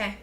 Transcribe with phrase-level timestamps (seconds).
[0.00, 0.16] Okay.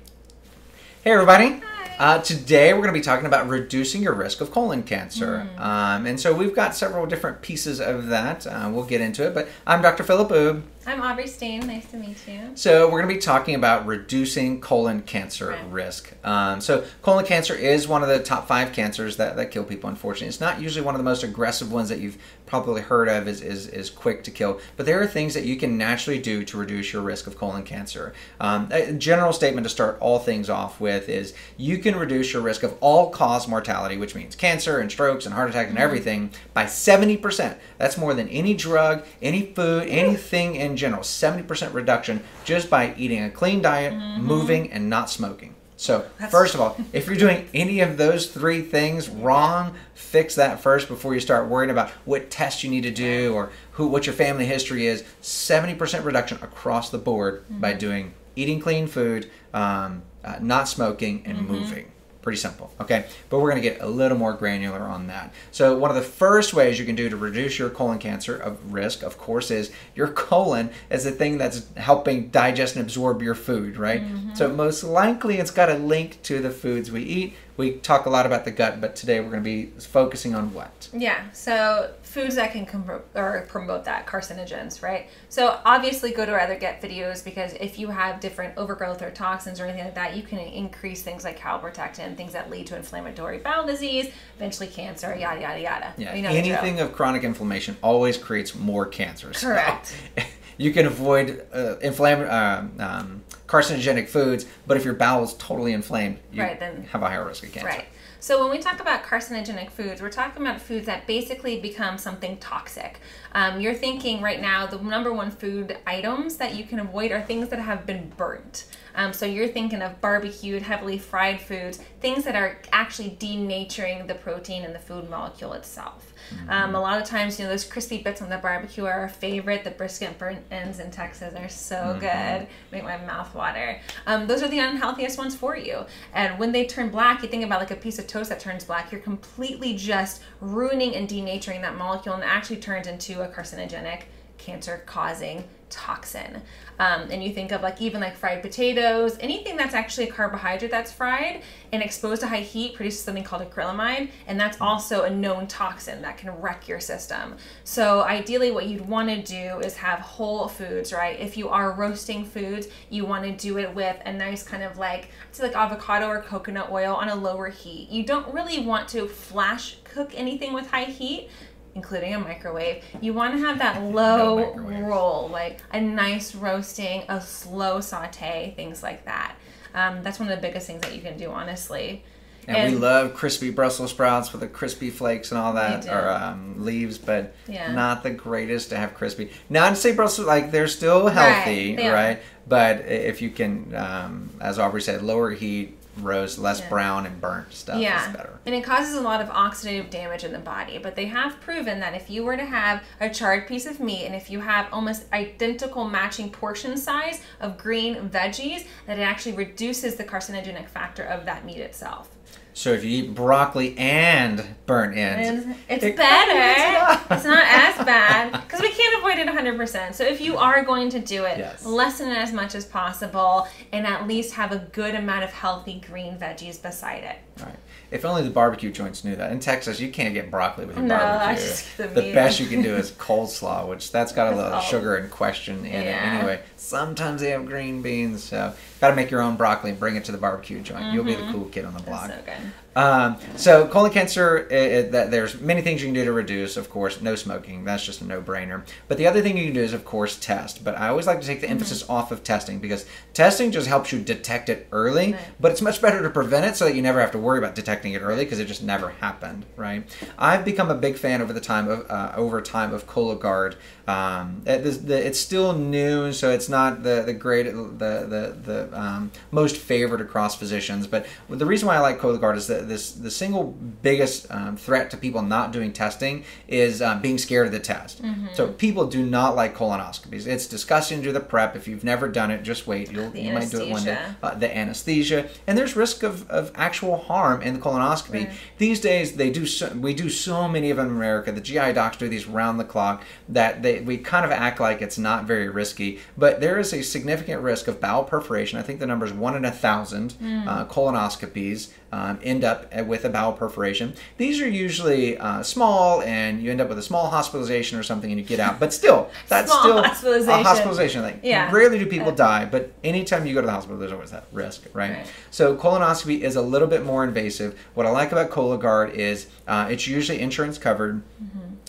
[1.04, 1.62] Hey, everybody.
[1.64, 1.96] Hi.
[2.00, 5.48] Uh, today we're going to be talking about reducing your risk of colon cancer.
[5.60, 8.48] Um, and so we've got several different pieces of that.
[8.48, 9.36] Uh, we'll get into it.
[9.36, 10.04] But I'm Dr.
[10.04, 10.64] Philip Oob.
[10.90, 11.68] I'm Aubrey Steen.
[11.68, 12.52] Nice to meet you.
[12.56, 15.70] So we're going to be talking about reducing colon cancer Right.
[15.70, 16.14] risk.
[16.26, 19.90] Um, so colon cancer is one of the top five cancers that, that kill people.
[19.90, 23.28] Unfortunately, it's not usually one of the most aggressive ones that you've probably heard of.
[23.28, 26.46] is is is quick to kill, but there are things that you can naturally do
[26.46, 28.14] to reduce your risk of colon cancer.
[28.40, 32.42] Um, a general statement to start all things off with is you can reduce your
[32.42, 36.32] risk of all cause mortality, which means cancer and strokes and heart attacks and everything,
[36.54, 37.58] by seventy percent.
[37.78, 41.04] That's more than any drug, any food, anything in general.
[41.04, 45.56] Seventy percent reduction just by eating a clean diet, moving, and not smoking.
[45.80, 50.34] So, That's- first of all, if you're doing any of those three things wrong, fix
[50.34, 53.86] that first before you start worrying about what tests you need to do or who
[53.88, 55.04] what your family history is.
[55.22, 61.48] 70% reduction across the board by doing eating clean food, um, uh, not smoking, and
[61.48, 61.92] moving.
[62.28, 63.06] Pretty simple, okay?
[63.30, 65.34] But we're going to get a little more granular on that.
[65.52, 68.74] So, one of the first ways you can do to reduce your colon cancer of
[68.74, 73.34] risk, of course, is your colon is the thing that's helping digest and absorb your
[73.34, 74.02] food, right?
[74.02, 74.36] Mm-hmm.
[74.36, 77.34] So, most likely it's got a link to the foods we eat.
[77.58, 80.54] We talk a lot about the gut, but today we're going to be focusing on
[80.54, 80.90] what?
[80.94, 81.30] Yeah.
[81.32, 85.08] So foods that can com- or promote that carcinogens, right?
[85.30, 89.10] So obviously, go to our other get videos because if you have different overgrowth or
[89.10, 92.76] toxins or anything like that, you can increase things like calprotectin, things that lead to
[92.76, 95.94] inflammatory bowel disease, eventually cancer, yada yada yada.
[95.98, 99.40] Yeah, You know anything of chronic inflammation always creates more cancers.
[99.40, 99.96] Correct.
[100.58, 105.74] you can avoid uh, inflam- um, um, carcinogenic foods, but if your bowel is totally
[105.74, 107.68] inflamed, you Right, then- have a higher risk of cancer.
[107.68, 107.86] Right.
[108.20, 112.38] So when we talk about carcinogenic foods, we're talking about foods that basically become something
[112.38, 113.00] toxic.
[113.34, 117.22] Um, you're thinking right now the number one food items that you can avoid are
[117.22, 118.66] things that have been burnt.
[118.96, 124.16] Um, so you're thinking of barbecued, heavily fried foods, things that are actually denaturing the
[124.16, 126.14] protein in the food molecule itself.
[126.50, 129.10] Um, a lot of times, you know, those crispy bits on the barbecue are our
[129.10, 129.64] favorite.
[129.64, 133.80] The brisket burnt ends in Texas are so good, make my mouth water.
[134.06, 135.86] Um, those are the unhealthiest ones for you.
[136.14, 138.64] And when they turn black, you think about like a piece of toast that turns
[138.64, 144.04] black, you're completely just ruining and denaturing that molecule and actually turns into a carcinogenic,
[144.38, 146.42] cancer causing toxin.
[146.80, 150.70] Um, and you think of like even like fried potatoes, anything that's actually a carbohydrate
[150.70, 151.42] that's fried
[151.74, 156.02] and exposed to high heat produces something called acrylamide, and that's also a known toxin
[156.04, 157.36] that can wreck your system.
[157.64, 161.20] So ideally, what you'd want to do is have whole foods, right?
[161.20, 164.78] If you are roasting foods, you want to do it with a nice kind of
[164.78, 167.90] like it's like avocado or coconut oil on a lower heat.
[167.90, 171.30] You don't really want to flash cook anything with high heat
[171.78, 172.84] including a microwave.
[173.02, 174.84] You want to have that low microwave.
[174.84, 179.36] roll, like a nice roasting, a slow saute, things like that.
[179.76, 182.04] Um, that's one of the biggest things that you can do, honestly.
[182.48, 186.64] And, we love crispy Brussels sprouts with the crispy flakes and all that, or um,
[186.66, 187.74] leaves, but Yeah.
[187.74, 189.32] not the greatest to have crispy.
[189.50, 192.20] Not to say Brussels, like they're still healthy, they right?
[192.48, 196.70] But if you can, um, as Aubrey said, lower heat, roast, less Yeah.
[196.70, 198.40] brown and burnt stuff yeah, is better.
[198.46, 200.78] and it causes a lot of oxidative damage in the body.
[200.78, 204.06] But they have proven that if you were to have a charred piece of meat,
[204.06, 209.34] and if you have almost identical matching portion size of green veggies, that it actually
[209.36, 212.10] reduces the carcinogenic factor of that meat itself.
[212.58, 216.32] So if you eat broccoli and burnt ends, And it's It better.
[216.32, 217.14] covers it.
[217.18, 219.94] It's not as bad because we can't avoid it 100%.
[219.94, 221.64] So if you are going to do it, Yes.
[221.64, 225.84] lessen it as much as possible and at least have a good amount of healthy
[225.88, 227.18] green veggies beside it.
[227.44, 227.56] Right.
[227.90, 229.32] If only the barbecue joints knew that.
[229.32, 231.48] In Texas, you can't get broccoli with your No, I barbecue.
[231.48, 232.14] just get the the meat.
[232.14, 234.62] best you can do is coleslaw, which that's got a little all.
[234.62, 236.42] sugar and question in it anyway.
[236.58, 240.04] Sometimes they have green beans, so got to make your own broccoli and bring it
[240.06, 240.94] to the barbecue joint.
[240.94, 242.10] You'll be the cool kid on the block.
[242.10, 242.10] Mm-hmm.
[242.26, 242.52] That's so good.
[242.78, 246.58] Um, so colon cancer, i i that there's many things you can do to reduce.
[246.58, 247.66] Of course, no smoking.
[247.66, 248.64] That's just a no-brainer.
[248.88, 250.64] But the other thing you can do is, of course, test.
[250.64, 253.92] But I always like to take the emphasis off of testing because testing just helps
[253.92, 255.14] you detect it early.
[255.14, 255.22] Right.
[255.40, 257.56] But it's much better to prevent it so that you never have to worry about
[257.56, 259.84] detecting it early because it just never happened, right?
[260.20, 263.56] I've become a big fan over the time of uh, over time of Cologuard.
[263.88, 268.38] Um, it- the, the, it's still new, so it's not the the great the the
[268.44, 270.86] the um, most favored across physicians.
[270.86, 273.44] But the reason why I like Cologuard is that this the single
[273.82, 278.02] biggest um, threat to people not doing testing is uh, being scared of the test.
[278.34, 280.28] So people do not like colonoscopies.
[280.28, 281.56] It's disgusting to do the prep.
[281.56, 282.92] If you've never done it, just wait.
[282.92, 283.98] You'll The you might do it one day.
[284.22, 288.28] Uh, the anesthesia, and there's risk of, of actual harm in the colonoscopy.
[288.28, 288.32] Right.
[288.58, 291.32] These days, they do so, we do so many of them in America.
[291.32, 294.82] The GI docs do these round the clock that they we kind of act like
[294.82, 298.60] it's not very risky, but there is a significant risk of bowel perforation.
[298.60, 303.06] I think the number is one in a thousand uh, colonoscopies um, end up with
[303.06, 303.94] a bowel perforation.
[304.18, 308.12] These are usually uh, small, and you end up with a small hospitalization or something,
[308.12, 308.60] and you get out.
[308.60, 310.40] But still, that's still hospitalization.
[310.40, 311.02] a hospitalization.
[311.02, 311.52] Like, Yeah.
[311.52, 314.64] rarely do people die, but anytime you go to the hospital, there's always that risk,
[314.74, 314.92] right?
[314.92, 315.12] Right.
[315.32, 317.58] So colonoscopy is a little bit more invasive.
[317.74, 321.02] What I like about Cologuard is uh, it's usually insurance covered.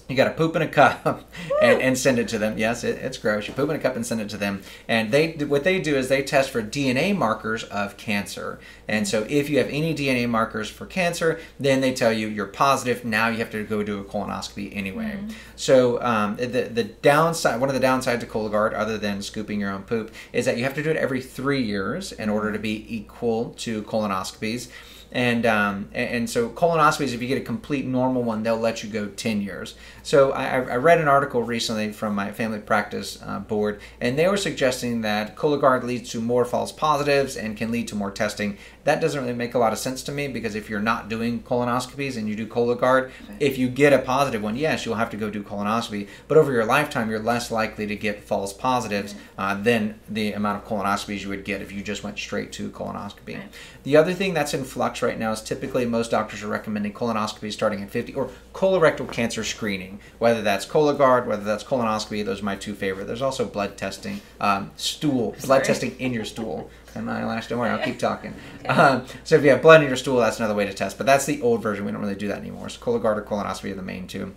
[0.09, 1.31] You got to poop in a cup
[1.63, 2.57] and, and send it to them.
[2.57, 3.47] Yes, it, it's gross.
[3.47, 4.63] You poop in a cup and send it to them.
[4.89, 8.59] And they what they do is they test for DNA markers of cancer.
[8.89, 12.47] And so if you have any DNA markers for cancer, then they tell you you're
[12.47, 13.05] positive.
[13.05, 15.19] Now you have to go do a colonoscopy anyway.
[15.57, 19.71] So um, the the downside, one of the downsides of Cologuard, other than scooping your
[19.71, 22.59] own poop, is that you have to do it every three years in order to
[22.59, 24.69] be equal to colonoscopies.
[25.11, 28.91] And, um, and so colonoscopies, if you get a complete normal one, they'll let you
[28.91, 29.75] go 10 years.
[30.03, 34.29] So I, I read an article recently from my family practice uh, board, and they
[34.29, 38.59] were suggesting that Cologuard leads to more false positives and can lead to more testing.
[38.85, 41.43] That doesn't really make a lot of sense to me because if you're not doing
[41.43, 43.11] colonoscopies and you do Cologuard,
[43.41, 46.09] if you get a positive one, yes, you'll have to go do colonoscopy.
[46.27, 50.63] But over your lifetime, you're less likely to get false positives uh, than the amount
[50.63, 53.41] of colonoscopies you would get if you just went straight to colonoscopy.
[53.85, 57.53] The other thing that's in flux right now is typically most doctors are recommending colonoscopy
[57.53, 62.25] starting at 50 or colorectal cancer screening, whether that's Cologuard, whether that's colonoscopy.
[62.25, 63.07] Those are my two favorite.
[63.07, 66.71] There's also blood testing, um, stool, blood testing in your stool.
[66.95, 68.35] And my eyelash, don't worry, I'll keep talking.
[68.69, 70.99] Um, so if you have blood in your stool, that's another way to test.
[70.99, 71.87] But that's the old version.
[71.87, 72.69] We don't really do that anymore.
[72.69, 74.35] So Cologuard or colonoscopy are the main two.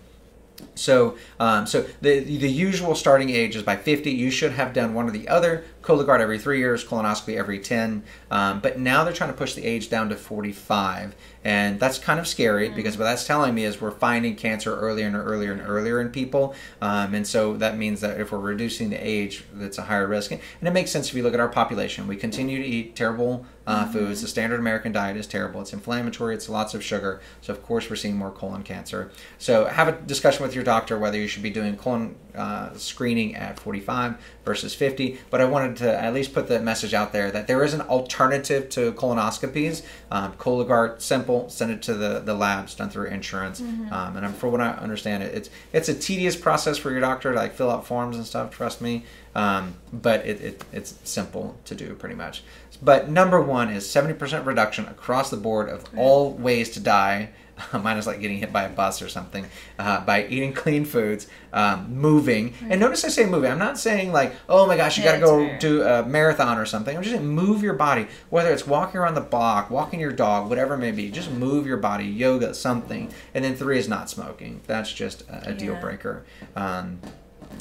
[0.82, 4.12] So, um, so the the usual starting age is by 50.
[4.12, 5.64] You should have done one or the other.
[5.84, 8.04] Cologuard every three years, colonoscopy every 10.
[8.30, 12.20] Um, but now they're trying to push the age down to 45, and that's kind
[12.20, 15.62] of scary because what that's telling me is we're finding cancer earlier and earlier and
[15.62, 19.78] earlier in people, um, and so that means that if we're reducing the age, that's
[19.78, 20.32] a higher risk.
[20.32, 22.08] And it makes sense if you look at our population.
[22.08, 24.22] We continue to eat terrible uh, foods.
[24.22, 25.62] The standard American diet is terrible.
[25.62, 26.36] It's inflammatory.
[26.36, 27.22] It's lots of sugar.
[27.42, 29.12] So of course we're seeing more colon cancer.
[29.38, 33.36] So have a discussion with your doctor whether you should be doing colon uh, screening
[33.36, 34.16] at 45
[34.46, 35.20] versus 50.
[35.30, 37.82] But I wanted to at least put the message out there that there is an
[37.82, 39.84] alternative to colonoscopies.
[40.10, 41.50] Um, Cologuard, simple.
[41.50, 43.60] Send it to the, the labs done through insurance.
[43.92, 47.02] Um, and I'm, for what I understand, it, it's it's a tedious process for your
[47.02, 48.52] doctor to like fill out forms and stuff.
[48.52, 49.04] Trust me.
[49.36, 52.44] Um, but it, it, it's simple to do pretty much.
[52.82, 57.30] But number one is 70% reduction across the board of all ways to die,
[57.82, 59.46] minus like getting hit by a bus or something,
[59.80, 62.54] uh, by eating clean foods, um, moving.
[62.70, 63.52] And notice I say moving.
[63.52, 66.66] I'm not saying like, oh my gosh, you got to go do a marathon or
[66.66, 66.96] something.
[66.96, 70.50] I'm just saying move your body, whether it's walking around the block, walking your dog,
[70.50, 71.10] whatever it may be.
[71.12, 73.12] Just move your body, yoga, something.
[73.34, 74.62] And then three is not smoking.
[74.68, 75.80] That's just a, a deal Yeah.
[75.82, 76.26] breaker.
[76.56, 77.00] Um,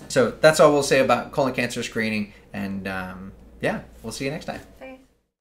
[0.09, 2.33] so that's all we'll say about colon cancer screening.
[2.53, 4.61] And um, yeah, we'll see you next time.